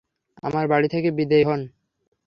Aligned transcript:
আমার 0.43 0.65
বাড়ি 0.71 0.87
থেকে 0.93 1.09
বিদেয় 1.17 1.45
হোন! 1.47 1.61